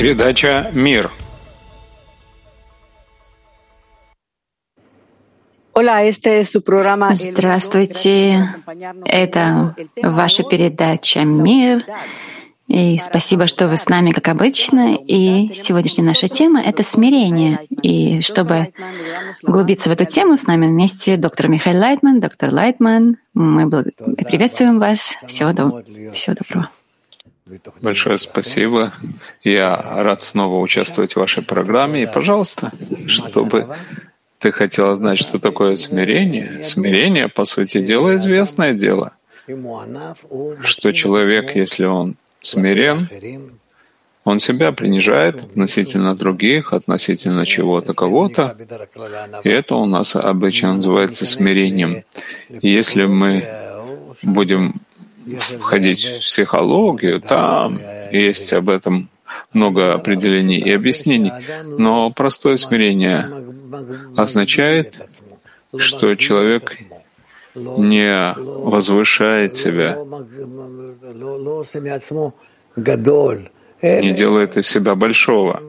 [0.00, 1.10] Передача «Мир».
[7.12, 8.54] Здравствуйте,
[9.04, 11.84] это ваша передача «Мир».
[12.66, 14.94] И спасибо, что вы с нами, как обычно.
[14.94, 17.58] И сегодняшняя наша тема— это смирение.
[17.82, 18.72] И чтобы
[19.42, 22.20] углубиться в эту тему, с нами вместе доктор Михаил Лайтман.
[22.20, 25.18] Доктор Лайтман, мы приветствуем вас.
[25.26, 25.84] Всего, до...
[26.14, 26.70] Всего доброго.
[27.80, 28.92] Большое спасибо.
[29.42, 32.02] Я рад снова участвовать в вашей программе.
[32.02, 32.70] И, пожалуйста,
[33.06, 33.68] чтобы
[34.38, 36.62] ты хотела знать, что такое смирение.
[36.62, 39.12] Смирение, по сути дела, известное дело.
[40.62, 43.08] Что человек, если он смирен,
[44.24, 48.56] он себя принижает относительно других, относительно чего-то, кого-то.
[49.44, 52.02] И это у нас обычно называется смирением.
[52.48, 53.44] если мы
[54.22, 54.74] будем
[55.58, 57.78] входить в психологию, там
[58.12, 59.08] есть об этом
[59.52, 61.32] много определений и объяснений.
[61.64, 63.28] Но простое смирение
[64.16, 64.96] означает,
[65.76, 66.78] что человек
[67.54, 69.96] не возвышает себя,
[73.82, 75.62] не делает из себя большого,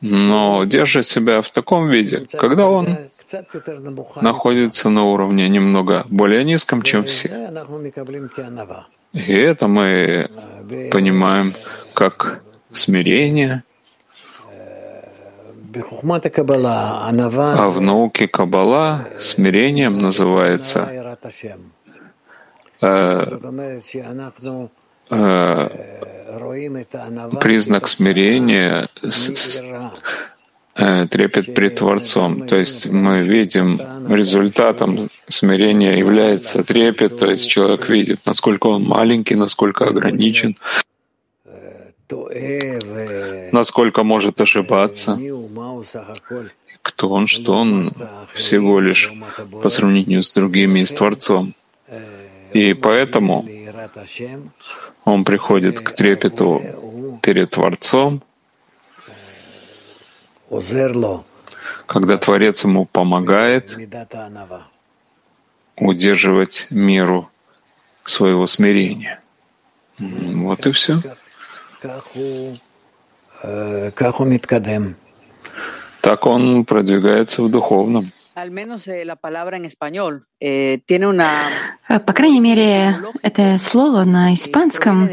[0.00, 2.98] но держит себя в таком виде, когда он
[4.20, 7.28] находится на уровне немного более низком, чем все.
[9.12, 10.30] И это мы
[10.90, 11.54] понимаем
[11.94, 13.62] как смирение,
[15.74, 20.88] а в науке Каббала смирением называется
[22.80, 23.26] э,
[25.10, 25.66] э,
[27.40, 29.10] признак смирения э,
[30.76, 32.46] трепет пред Творцом.
[32.46, 39.36] То есть мы видим результатом смирения является трепет, то есть человек видит, насколько он маленький,
[39.36, 40.56] насколько ограничен,
[43.52, 45.18] насколько может ошибаться,
[46.82, 47.92] кто он, что он
[48.34, 49.12] всего лишь
[49.62, 51.54] по сравнению с другими и с Творцом.
[52.52, 53.44] И поэтому
[55.04, 56.62] он приходит к трепету
[57.22, 58.22] перед Творцом,
[61.86, 63.78] когда Творец ему помогает
[65.76, 67.30] удерживать меру
[68.04, 69.20] своего смирения.
[69.98, 71.00] Вот и все.
[76.00, 78.10] Так он продвигается в духовном.
[78.34, 78.42] По
[82.12, 85.08] крайней мере, это слово на испанском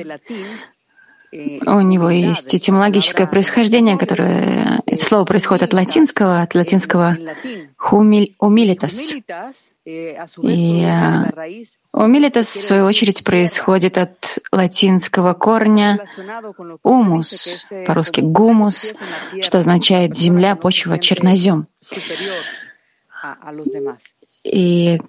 [1.65, 7.17] у него есть этимологическое происхождение, которое это слово происходит от латинского, от латинского
[7.89, 9.13] «умилитас».
[9.85, 10.87] И
[11.91, 15.99] «умилитас», в свою очередь, происходит от латинского корня
[16.83, 18.93] «умус», по-русски «гумус»,
[19.41, 21.67] что означает «земля, почва, чернозем».
[24.43, 25.01] И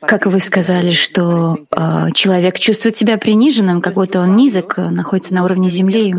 [0.00, 5.44] как вы сказали, что э, человек чувствует себя приниженным, как будто он низок, находится на
[5.44, 6.14] уровне земли.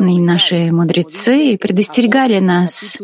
[0.00, 2.98] И наши мудрецы предостерегали нас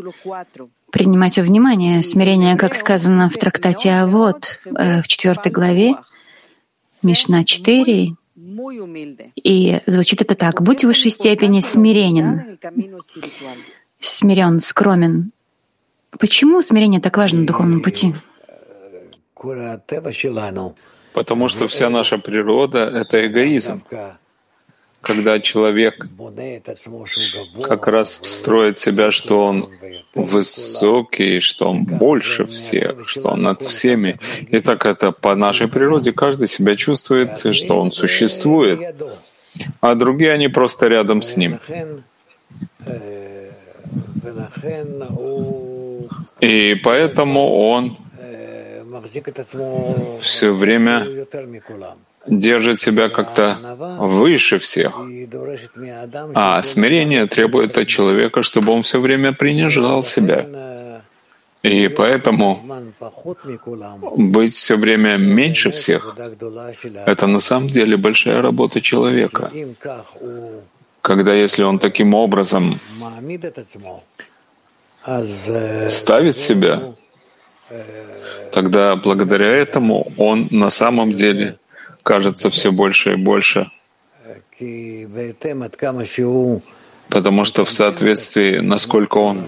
[0.91, 5.95] принимать во внимание смирение, как сказано в трактате Авод э, в четвертой главе,
[7.03, 8.15] Мишна 4,
[9.37, 10.63] и звучит это так.
[10.63, 12.59] «Будь в высшей степени смиренен,
[14.01, 15.33] смирен, скромен».
[16.19, 18.15] Почему смирение так важно на духовном пути?
[21.13, 23.83] Потому что вся наша природа— это эгоизм.
[25.01, 26.07] Когда человек
[27.63, 29.69] как раз строит себя, что он
[30.15, 34.19] высокий, что он больше всех, что он над всеми.
[34.51, 38.95] И так это по нашей природе каждый себя чувствует, что он существует,
[39.81, 41.59] а другие, они просто рядом с ним.
[46.41, 47.97] И поэтому он
[50.21, 51.27] все время
[52.27, 53.59] держит себя как-то
[53.99, 54.93] выше всех.
[56.35, 60.47] А смирение требует от человека, чтобы он все время принижал себя.
[61.63, 62.59] И поэтому
[64.17, 66.17] быть все время меньше всех—
[67.07, 69.51] это на самом деле большая работа человека.
[71.03, 72.81] Когда если он таким образом
[75.89, 76.95] ставит себя,
[78.53, 81.57] тогда благодаря этому он на самом деле
[82.03, 83.71] кажется все больше и больше,
[87.09, 89.47] потому что в соответствии, насколько он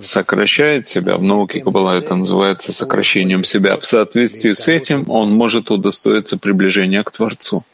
[0.00, 5.70] сокращает себя, в науке Каббала это называется сокращением себя, в соответствии с этим он может
[5.70, 7.64] удостоиться приближения к Творцу.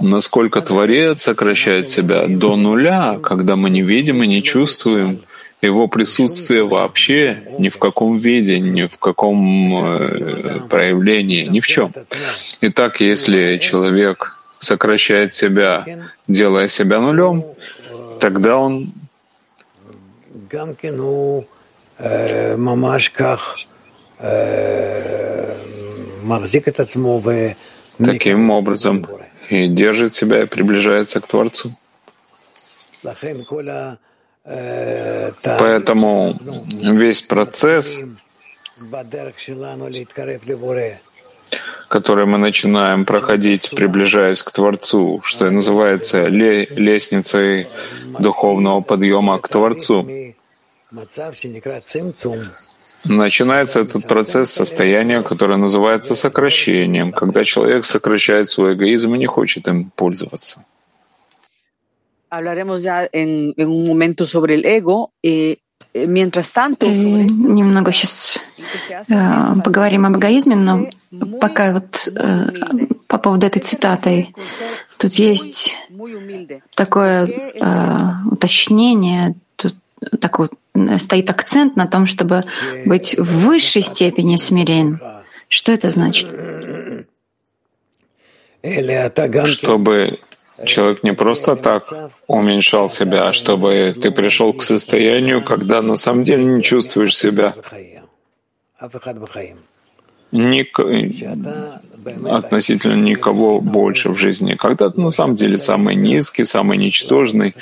[0.00, 5.20] Насколько Творец сокращает себя до нуля, когда мы не видим и не чувствуем
[5.60, 11.92] его присутствие вообще ни в каком виде, ни в каком э, проявлении, ни в чем.
[12.60, 15.84] Итак, если человек сокращает себя,
[16.28, 17.44] делая себя нулем,
[18.20, 18.92] тогда он
[27.98, 29.06] таким образом
[29.48, 31.74] и держит себя и приближается к Творцу.
[35.58, 36.38] Поэтому
[36.72, 38.00] весь процесс,
[41.88, 47.68] который мы начинаем проходить, приближаясь к Творцу, что и называется лестницей
[48.18, 50.08] духовного подъема к Творцу,
[53.04, 59.68] Начинается этот процесс состояния, которое называется сокращением, когда человек сокращает свой эгоизм и не хочет
[59.68, 60.64] им пользоваться.
[62.30, 65.12] Hablaremos ya en, en un momento sobre el ego.
[65.22, 65.58] И
[65.94, 68.38] mientras tanto, немного сейчас
[69.08, 70.86] э, поговорим об эгоизме, но
[71.40, 72.50] пока вот э,
[73.06, 74.28] по поводу этой цитаты,
[74.98, 75.74] тут есть
[76.74, 79.74] такое э, уточнение, тут
[80.20, 80.48] такой
[80.98, 82.44] стоит акцент на том, чтобы
[82.86, 85.00] быть в высшей степени смирен.
[85.48, 86.28] Что это значит?
[89.46, 90.18] Чтобы
[90.64, 91.84] человек не просто так
[92.26, 97.54] уменьшал себя, а чтобы ты пришел к состоянию, когда на самом деле не чувствуешь себя
[100.32, 100.78] ник...
[102.26, 104.54] относительно никого больше в жизни.
[104.54, 107.54] Когда ты на самом деле самый низкий, самый ничтожный,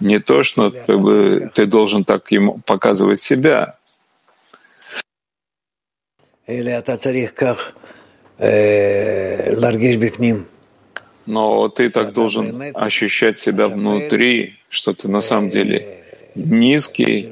[0.00, 3.76] не то, что ты, ты должен так ему показывать себя.
[11.26, 17.28] Но ты так должен ощущать себя внутри, что ты на самом деле низкий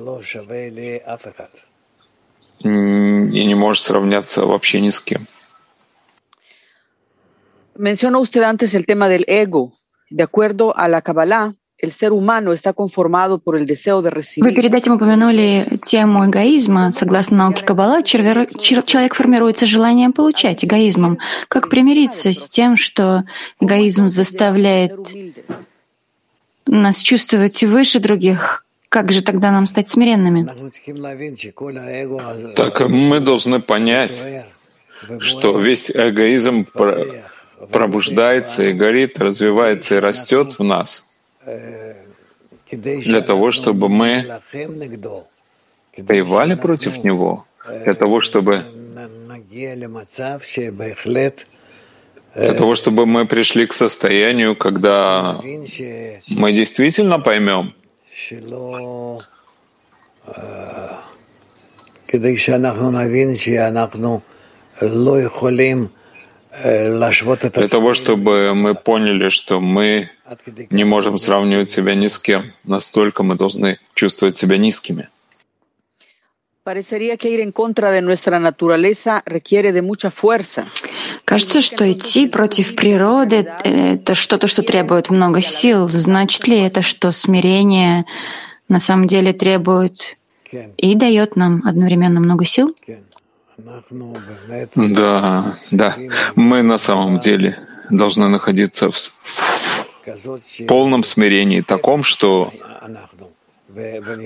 [2.61, 5.26] и не можешь сравняться вообще ни с кем.
[7.76, 9.73] Mencionó usted antes el tema del ego.
[10.08, 11.55] De acuerdo a la Kabbalah,
[14.36, 16.92] Вы перед этим упомянули тему эгоизма.
[16.92, 21.19] Согласно науке Каббала, человек формируется желанием получать эгоизмом.
[21.48, 23.25] Как примириться с тем, что
[23.60, 24.94] эгоизм заставляет
[26.66, 28.66] нас чувствовать выше других?
[28.88, 30.48] Как же тогда нам стать смиренными?
[32.54, 34.25] Так мы должны понять,
[35.19, 36.66] что весь эгоизм
[37.72, 41.13] пробуждается и горит, развивается и растет в нас
[42.71, 44.39] для того, чтобы мы
[45.98, 47.45] воевали против него,
[47.86, 48.63] для того, чтобы
[52.36, 55.39] для того, чтобы мы пришли к состоянию, когда
[56.27, 57.74] мы действительно поймем,
[62.07, 64.19] כדי שאנחנו נבין שאנחנו
[64.81, 65.88] לא יכולים
[66.62, 70.11] для того, чтобы мы поняли, что мы
[70.71, 72.53] не можем сравнивать себя ни с кем.
[72.65, 75.09] Настолько мы должны чувствовать себя низкими.
[81.27, 85.89] Кажется, что идти против природы— это что-то, что требует много сил.
[85.89, 88.06] Значит ли это, что смирение
[88.69, 90.17] на самом деле требует
[90.79, 92.75] и дает нам одновременно много сил?
[94.75, 95.97] Да, да.
[96.35, 97.59] Мы на самом деле
[97.91, 102.53] должны находиться в, в полном смирении таком, что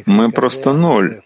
[0.06, 1.22] мы просто ноль.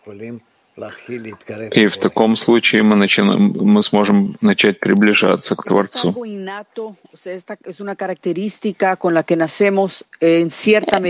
[1.72, 6.14] И в таком случае мы, начинаем, мы сможем начать приближаться к Творцу.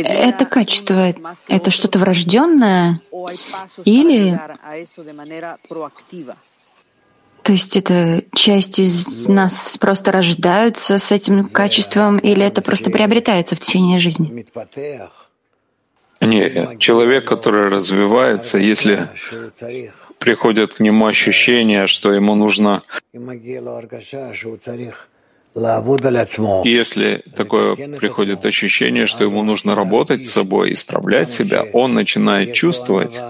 [0.08, 1.14] Это качество,
[1.48, 3.00] это что-то врожденное
[3.84, 4.38] или
[7.42, 13.56] то есть это часть из нас просто рождаются с этим качеством, или это просто приобретается
[13.56, 14.46] в течение жизни?
[16.20, 19.08] Не, человек, который развивается, если
[20.18, 22.82] приходят к нему ощущения, что ему нужно
[26.64, 33.20] если такое приходит ощущение, что ему нужно работать с собой, исправлять себя, он начинает чувствовать,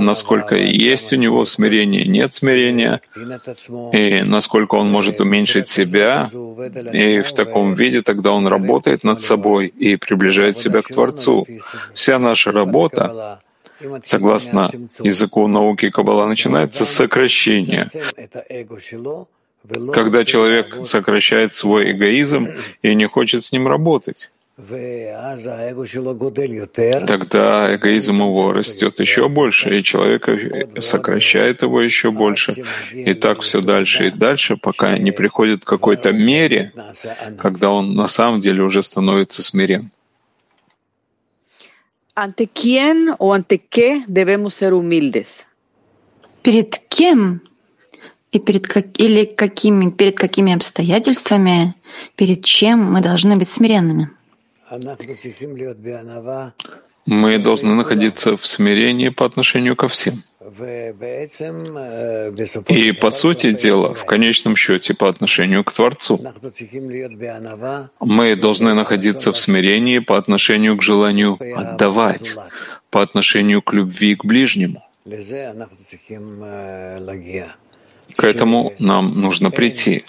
[0.00, 3.00] насколько есть у него смирение, нет смирения,
[3.92, 6.28] и насколько он может уменьшить себя,
[6.92, 11.46] и в таком виде тогда он работает над собой и приближает себя к Творцу.
[11.94, 13.40] Вся наша работа
[14.04, 14.68] согласно
[15.00, 17.88] языку науки Каббала, начинается с сокращения
[19.92, 22.48] когда человек сокращает свой эгоизм
[22.82, 24.30] и не хочет с ним работать.
[27.06, 30.28] Тогда эгоизм его растет еще больше, и человек
[30.80, 32.64] сокращает его еще больше.
[32.92, 36.72] И так все дальше и дальше, пока не приходит к какой-то мере,
[37.38, 39.90] когда он на самом деле уже становится смирен.
[46.42, 47.40] Перед кем
[48.32, 51.74] и перед как, или какими, перед какими обстоятельствами,
[52.16, 54.10] перед чем мы должны быть смиренными?
[57.04, 60.22] Мы должны находиться в смирении по отношению ко всем.
[62.68, 66.20] И, по сути дела, в конечном счете, по отношению к Творцу.
[68.00, 72.34] Мы должны находиться в смирении по отношению к желанию отдавать,
[72.90, 74.82] по отношению к любви к ближнему.
[78.16, 80.04] К этому нам нужно прийти.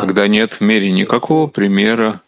[0.00, 2.20] Когда нет в мире никакого примера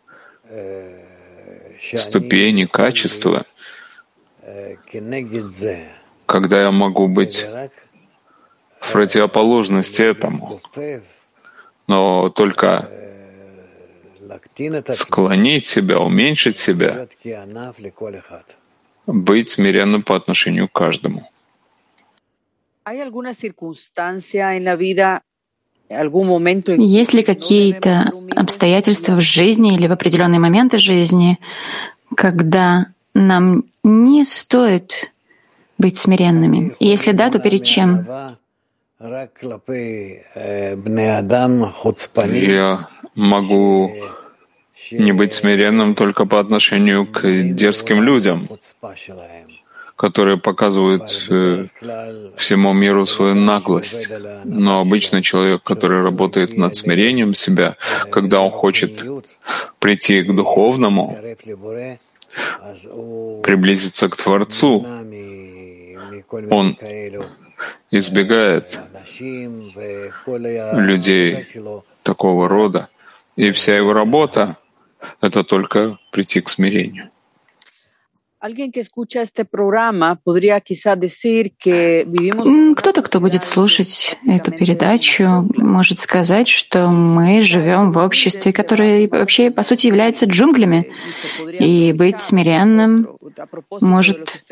[1.97, 3.45] ступени, качества,
[6.26, 7.47] когда я могу быть
[8.81, 10.61] в противоположности этому,
[11.87, 12.88] но только
[14.93, 17.07] склонить себя, уменьшить себя,
[19.06, 21.28] быть смиренным по отношению к каждому.
[26.76, 31.38] Есть ли какие-то обстоятельства в жизни или в определенные моменты жизни,
[32.14, 35.12] когда нам не стоит
[35.78, 36.75] быть смиренными?
[36.78, 38.06] И если да, то перед чем?
[42.34, 43.92] Я могу
[44.91, 47.23] не быть смиренным только по отношению к
[47.53, 48.49] дерзким людям,
[49.97, 51.67] которые показывают э,
[52.37, 54.11] всему миру свою наглость.
[54.45, 57.76] Но обычно человек, который работает над смирением себя,
[58.11, 59.05] когда он хочет
[59.79, 61.17] прийти к духовному,
[63.43, 64.85] приблизиться к Творцу,
[66.50, 66.76] он
[67.93, 68.81] избегает
[70.73, 71.47] людей
[72.03, 72.88] такого рода,
[73.37, 74.57] и вся его работа—
[75.20, 77.11] это только прийти к смирению.
[82.76, 89.50] Кто-то, кто будет слушать эту передачу, может сказать, что мы живем в обществе, которое вообще,
[89.50, 90.92] по сути, является джунглями.
[91.58, 93.16] И быть смиренным
[93.80, 94.44] может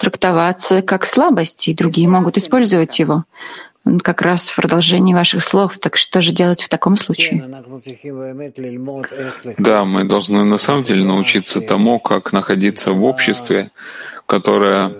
[0.00, 3.26] трактоваться как слабость, и другие могут использовать его
[4.02, 5.78] как раз в продолжении ваших слов.
[5.78, 7.44] Так что же делать в таком случае?
[9.58, 13.70] Да, мы должны на самом деле научиться тому, как находиться в обществе,
[14.26, 14.92] которое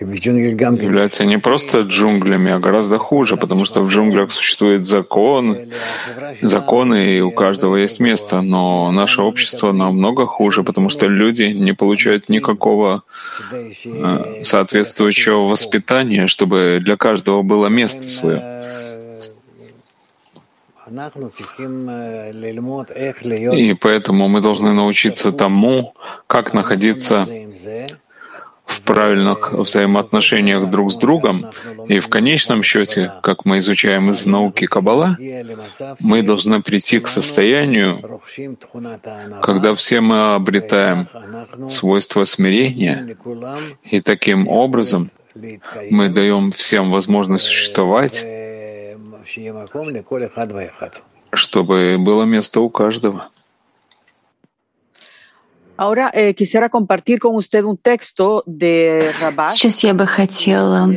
[0.00, 5.56] является не просто джунглями, а гораздо хуже, потому что в джунглях существует закон,
[6.42, 8.40] законы, и у каждого есть место.
[8.40, 13.02] Но наше общество намного хуже, потому что люди не получают никакого
[13.52, 18.42] э, соответствующего воспитания, чтобы для каждого было место свое.
[23.56, 25.94] И поэтому мы должны научиться тому,
[26.26, 27.26] как находиться
[28.84, 31.46] правильных взаимоотношениях друг с другом,
[31.88, 35.16] и в конечном счете, как мы изучаем из науки Каббала,
[36.00, 38.20] мы должны прийти к состоянию,
[39.42, 41.08] когда все мы обретаем
[41.68, 43.16] свойство смирения,
[43.84, 45.10] и таким образом
[45.90, 48.24] мы даем всем возможность существовать,
[51.32, 53.28] чтобы было место у каждого.
[59.50, 60.90] Сейчас я бы хотела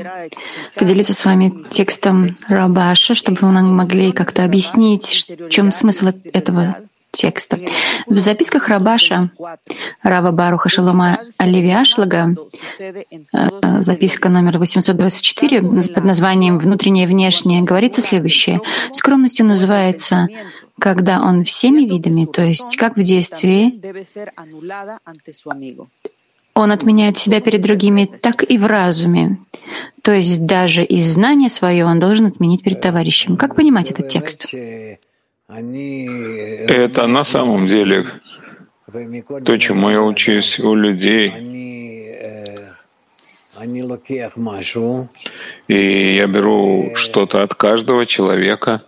[0.76, 6.76] поделиться с вами текстом Рабаша, чтобы вы нам могли как-то объяснить, в чем смысл этого
[7.12, 7.58] текста.
[8.06, 9.32] В записках Рабаша,
[10.04, 12.36] Рава Баруха Шалома Аливиашлага,
[12.80, 18.60] э, записка номер 824 под названием «Внутреннее и внешнее» говорится следующее.
[18.92, 20.28] Скромностью называется
[20.80, 23.82] когда он всеми видами, то есть как в действии,
[26.54, 29.38] он отменяет себя перед другими, так и в разуме.
[30.02, 33.38] То есть даже из знания свое он должен отменить перед товарищем.
[33.38, 34.54] Как понимать этот текст?
[35.48, 38.06] Это на самом деле
[39.46, 41.34] то, чему я учусь у людей.
[45.68, 48.82] И я беру что-то от каждого человека,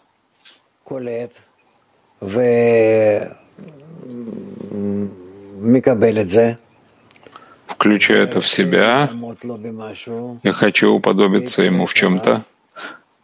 [7.79, 9.09] включаю это в себя,
[10.43, 12.43] я хочу уподобиться ему в чем-то,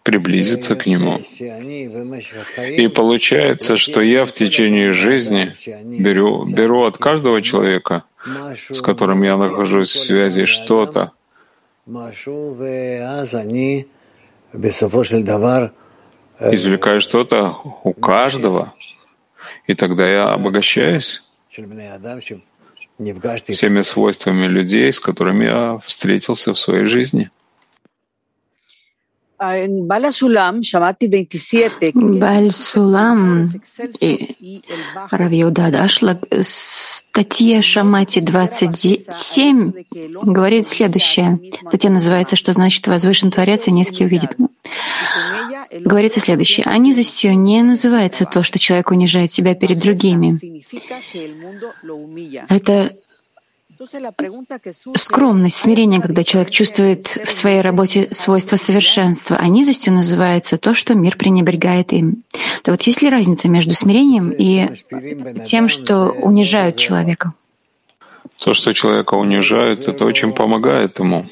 [0.04, 1.20] приблизиться к нему.
[2.78, 8.04] И получается, что я в течение жизни беру, беру от каждого человека,
[8.70, 11.12] с которым я нахожусь в связи, что-то,
[16.40, 18.74] извлекаю что-то у каждого,
[19.68, 21.30] и тогда я обогащаюсь
[22.98, 27.30] всеми свойствами людей, с которыми я встретился в своей жизни.
[31.94, 33.50] Баль Сулам
[34.00, 34.62] и
[35.12, 39.74] Равьюда Дашла, статья Шамати 27
[40.24, 41.40] говорит следующее.
[41.68, 44.38] Статья называется «Что значит возвышен Творец и низкий увидит».
[45.72, 46.66] Говорится следующее.
[46.68, 50.34] А низостью не называется то, что человек унижает себя перед другими.
[52.50, 52.96] Это
[54.96, 60.94] Скромность, смирение, когда человек чувствует в своей работе свойства совершенства, а низостью называется то, что
[60.94, 62.24] мир пренебрегает им.
[62.64, 64.70] То вот есть ли разница между смирением и
[65.44, 67.34] тем, что унижают человека?
[68.42, 71.26] То, что человека унижают, это очень помогает ему.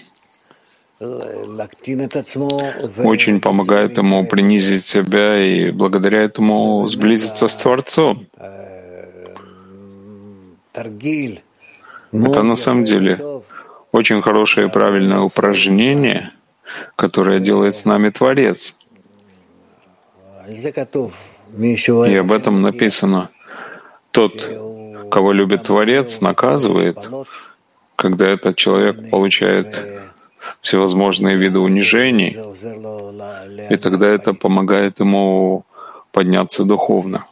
[2.98, 8.28] Очень помогает ему принизить себя и благодаря этому сблизиться с Творцом.
[10.74, 13.20] Это на самом деле
[13.92, 16.32] очень хорошее и правильное упражнение,
[16.96, 18.80] которое делает с нами Творец.
[20.48, 23.30] И об этом написано.
[24.12, 24.50] Тот,
[25.12, 27.10] кого любит Творец, наказывает,
[27.96, 30.03] когда этот человек получает
[30.62, 32.38] всевозможные виды унижений,
[33.70, 35.66] и тогда это помогает ему
[36.12, 37.26] подняться духовно.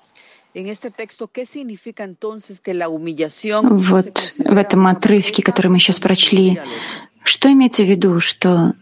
[3.62, 6.60] Вот в этом отрывке, который мы сейчас прочли,
[7.24, 8.74] что имеется в виду, что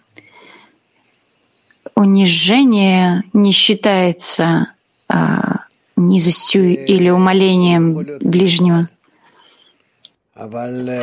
[1.96, 4.74] унижение не считается
[5.08, 5.66] а,
[5.96, 8.90] низостью или умолением ближнего?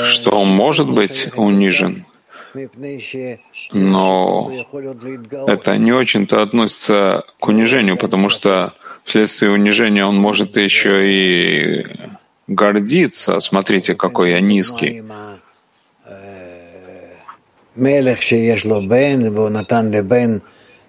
[0.04, 2.06] Что он может быть унижен,
[3.72, 4.52] но
[5.46, 11.86] это не очень-то относится к унижению, потому что вследствие унижения он может еще и
[12.46, 13.40] гордиться.
[13.40, 15.02] Смотрите, какой я низкий.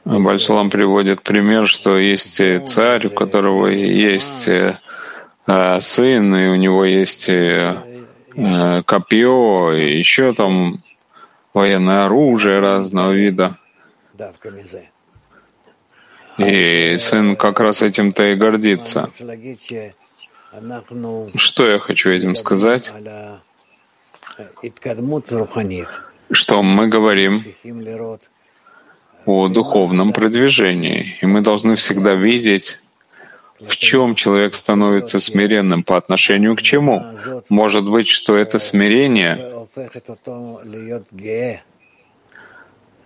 [0.06, 4.78] Бальсалам приводит пример, что есть царь, у которого есть э,
[5.82, 7.76] сын, и у него есть э,
[8.86, 10.78] копье, и еще там
[11.58, 13.58] военное оружие разного вида.
[16.38, 19.10] И сын как раз этим-то и гордится.
[21.36, 22.94] Что я хочу этим сказать?
[26.32, 27.44] Что мы говорим
[29.26, 32.80] о духовном продвижении, и мы должны всегда видеть,
[33.60, 37.04] в чем человек становится смиренным по отношению к чему.
[37.50, 39.68] Может быть, что это смирение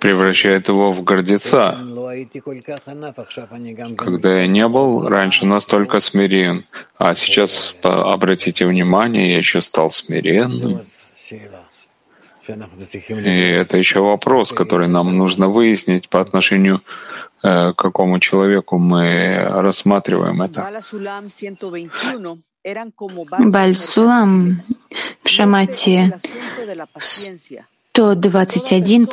[0.01, 1.77] превращает его в гордеца.
[3.97, 6.65] Когда я не был раньше настолько смирен,
[6.97, 10.81] а сейчас обратите внимание, я еще стал смиренным.
[12.47, 16.81] И это еще вопрос, который нам нужно выяснить по отношению
[17.43, 20.67] э, к какому человеку мы рассматриваем это.
[23.39, 24.57] Бальсулам
[25.23, 26.19] в Шамате
[27.93, 29.07] 121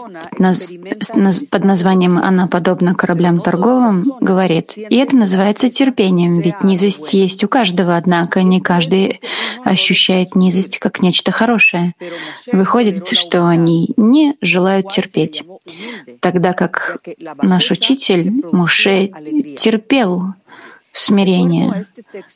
[1.51, 7.49] под названием «Она подобна кораблям торговым» говорит, и это называется терпением, ведь низость есть у
[7.49, 9.21] каждого, однако не каждый
[9.64, 11.95] ощущает низость как нечто хорошее.
[12.53, 15.43] Выходит, что они не желают терпеть,
[16.21, 17.01] тогда как
[17.43, 19.09] наш учитель Муше
[19.57, 20.35] терпел
[20.93, 21.85] смирение,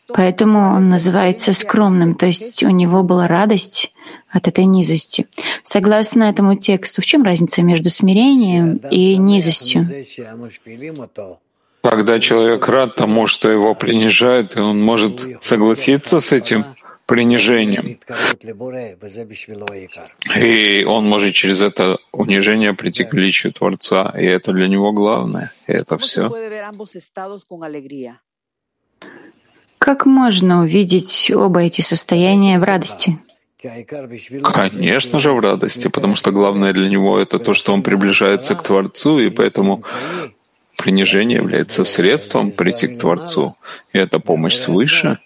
[0.09, 3.93] поэтому он называется скромным, то есть у него была радость
[4.33, 5.27] от этой низости.
[5.63, 9.87] Согласно этому тексту, в чем разница между смирением и низостью?
[11.83, 16.65] Когда человек рад тому, что его принижают, и он может согласиться с этим
[17.07, 17.99] принижением.
[20.37, 25.53] И он может через это унижение прийти к величию Творца, и это для него главное,
[25.67, 26.31] и это все.
[29.79, 33.19] Как можно увидеть оба эти состояния в радости?
[34.43, 38.63] Конечно же, в радости, потому что главное для него это то, что он приближается к
[38.63, 39.85] Творцу, и поэтому
[40.77, 43.57] принижение является средством прийти к Творцу.
[43.93, 45.19] И это помощь свыше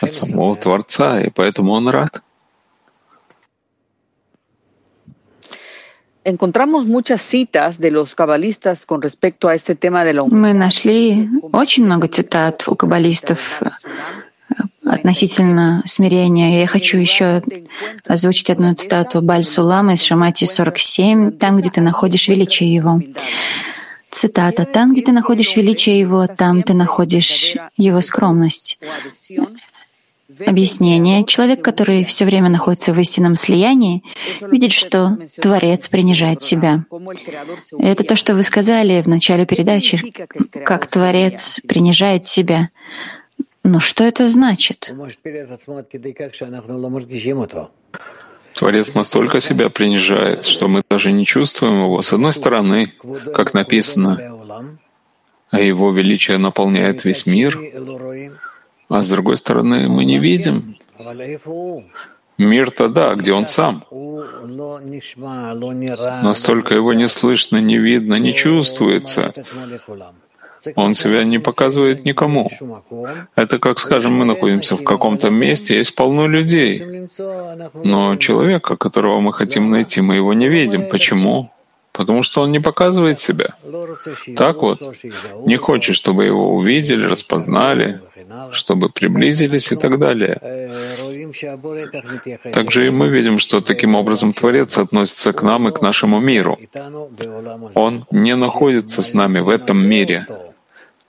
[0.00, 2.22] от самого Творца, и поэтому он рад.
[6.24, 11.28] Encontramos muchas citas de los cabalistas con respecto a este tema de la Мы нашли
[11.50, 13.60] очень много цитат у каббалистов
[14.92, 16.60] относительно смирения.
[16.60, 17.42] Я хочу еще
[18.06, 23.00] озвучить одну цитату Баль Сулама из Шамати 47, там, где ты находишь величие его.
[24.10, 24.66] Цитата.
[24.66, 28.78] «Там, где ты находишь величие его, там ты находишь его скромность».
[30.46, 31.24] Объяснение.
[31.24, 34.02] Человек, который все время находится в истинном слиянии,
[34.40, 36.84] видит, что Творец принижает себя.
[37.78, 39.98] Это то, что вы сказали в начале передачи,
[40.64, 42.70] как Творец принижает себя.
[43.64, 44.92] Но что это значит?
[48.54, 52.02] Творец настолько себя принижает, что мы даже не чувствуем его.
[52.02, 52.92] С одной стороны,
[53.34, 54.18] как написано,
[55.50, 57.58] а его величие наполняет весь мир,
[58.88, 60.76] а с другой стороны, мы не видим.
[62.38, 63.84] Мир-то да, где он сам.
[66.22, 69.32] Настолько его не слышно, не видно, не чувствуется.
[70.76, 72.50] Он себя не показывает никому.
[73.34, 77.08] Это как, скажем, мы находимся в каком-то месте, есть полно людей.
[77.84, 80.88] Но человека, которого мы хотим найти, мы его не видим.
[80.88, 81.50] Почему?
[81.92, 83.54] Потому что он не показывает себя.
[84.36, 84.80] Так вот,
[85.46, 88.00] не хочет, чтобы его увидели, распознали,
[88.50, 90.40] чтобы приблизились и так далее.
[92.52, 96.58] Также и мы видим, что таким образом Творец относится к нам и к нашему миру.
[97.74, 100.26] Он не находится с нами в этом мире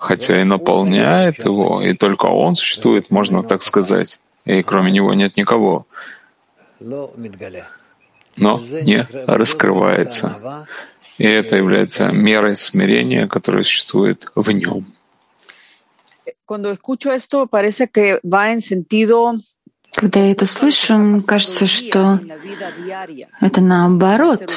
[0.03, 5.37] хотя и наполняет его, и только он существует, можно так сказать, и кроме него нет
[5.37, 5.87] никого,
[6.81, 10.67] но не раскрывается.
[11.17, 14.85] И это является мерой смирения, которая существует в нем.
[19.95, 22.19] Когда я это слышу, кажется, что
[23.39, 24.51] это наоборот,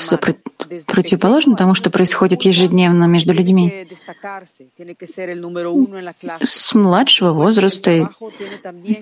[0.86, 3.86] противоположно тому, что происходит ежедневно между людьми.
[6.42, 8.10] С младшего возраста,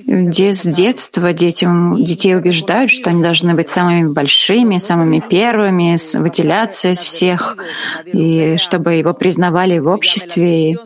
[0.07, 6.99] с детства детям, детей убеждают, что они должны быть самыми большими, самыми первыми, выделяться из
[6.99, 7.57] всех,
[8.07, 10.73] и чтобы его признавали в обществе.
[10.73, 10.77] И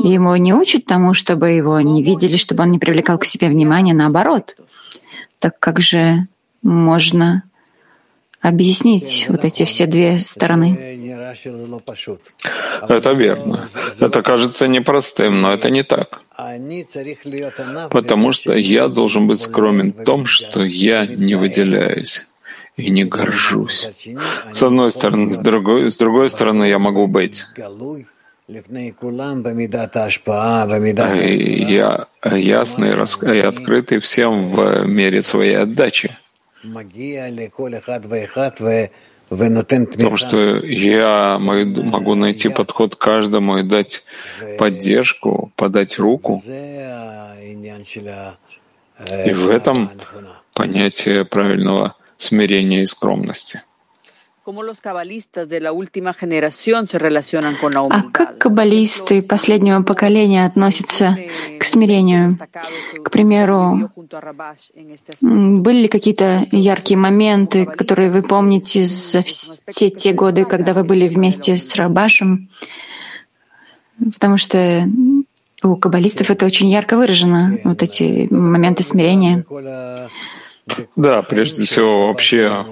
[0.00, 3.94] ему не учат тому, чтобы его не видели, чтобы он не привлекал к себе внимания,
[3.94, 4.56] наоборот.
[5.38, 6.26] Так как же
[6.62, 7.42] можно
[8.44, 10.78] объяснить вот эти все две стороны?
[12.88, 13.68] Это верно.
[13.98, 16.20] Это кажется непростым, но это не так.
[17.90, 22.26] Потому что я должен быть скромен в том, что я не выделяюсь
[22.76, 23.88] и не горжусь.
[24.52, 27.46] С одной стороны, с другой, с другой стороны, я могу быть
[31.68, 36.14] я ясный и открытый всем в мере своей отдачи.
[39.30, 44.04] Потому что я могу найти подход каждому и дать
[44.58, 46.42] поддержку, подать руку.
[49.26, 49.90] И в этом
[50.54, 53.62] понятие правильного смирения и скромности.
[57.90, 61.16] А как каббалисты последнего поколения относятся
[61.58, 62.38] к смирению?
[63.02, 63.90] К примеру,
[65.22, 71.08] были ли какие-то яркие моменты, которые вы помните за все те годы, когда вы были
[71.08, 72.50] вместе с Рабашем?
[74.12, 74.86] Потому что
[75.62, 79.46] у каббалистов это очень ярко выражено, вот эти моменты смирения.
[80.96, 82.64] Да, прежде всего, вообще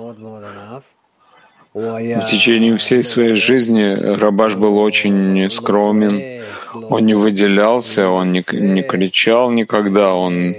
[1.75, 6.43] в течение всей своей жизни Рабаш был очень скромен,
[6.75, 10.55] он не выделялся, он не, не кричал никогда, он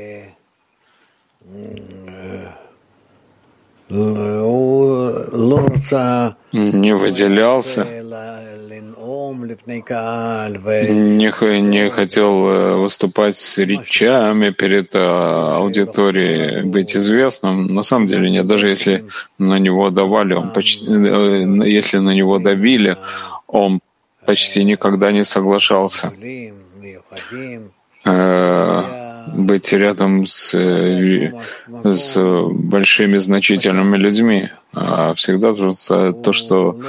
[6.51, 7.85] не выделялся,
[10.89, 17.73] не, не хотел э, выступать с речами перед э, аудиторией, быть известным.
[17.73, 18.47] На самом деле нет.
[18.47, 19.05] Даже если
[19.37, 22.97] на него давали, он почти, э, если на него давили,
[23.47, 23.79] он
[24.25, 26.11] почти никогда не соглашался
[29.33, 30.53] быть рядом с,
[31.83, 32.17] с
[32.51, 36.79] большими значительными людьми, а всегда то, что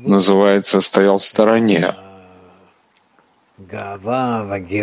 [0.00, 1.94] называется, стоял в стороне.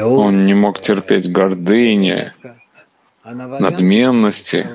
[0.04, 2.32] Он не мог терпеть гордыни,
[3.24, 4.68] надменности.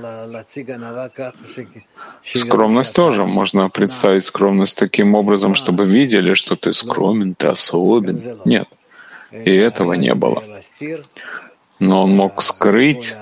[2.23, 3.25] Скромность тоже.
[3.25, 8.21] Можно представить скромность таким образом, чтобы видели, что ты скромен, ты особен.
[8.45, 8.69] Нет.
[9.33, 10.43] И этого не было
[11.81, 13.15] но он мог скрыть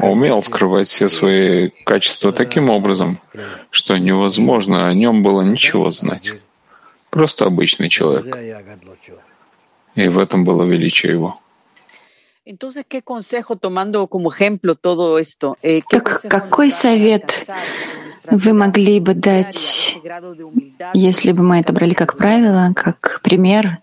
[0.00, 3.18] умел скрывать все свои качества таким образом,
[3.70, 6.34] что невозможно о нем было ничего знать.
[7.10, 8.36] Просто обычный человек.
[9.94, 11.38] И в этом было величие его.
[15.88, 17.46] Так какой совет
[18.30, 19.98] вы могли бы дать,
[20.94, 23.78] если бы мы это брали как правило, как пример,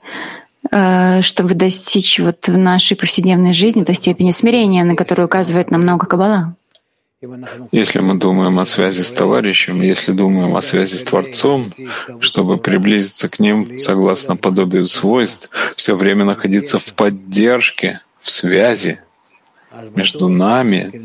[1.21, 6.55] чтобы достичь вот в нашей повседневной жизни той степени смирения, на которую указывает нам Каббала?
[7.71, 11.71] Если мы думаем о связи с товарищем, если думаем о связи с Творцом,
[12.19, 18.99] чтобы приблизиться к ним согласно подобию свойств, все время находиться в поддержке, в связи
[19.95, 21.01] между нами,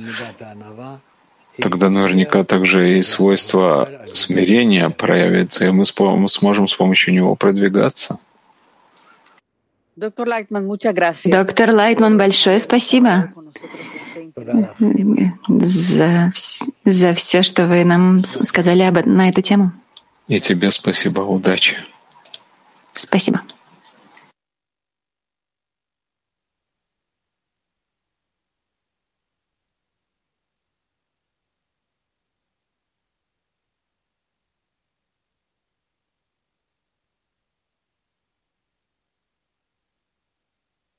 [1.60, 8.18] тогда наверняка также и свойство смирения проявится, и мы сможем с помощью него продвигаться.
[11.30, 13.32] Доктор Лайтман, большое спасибо
[15.48, 16.32] за,
[16.84, 19.72] за все, что вы нам сказали об, на эту тему.
[20.28, 21.76] И тебе спасибо, удачи.
[22.94, 23.42] Спасибо.